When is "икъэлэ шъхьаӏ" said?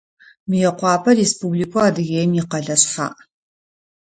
2.39-3.19